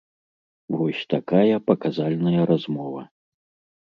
[0.77, 3.01] Вось такая паказальная размова.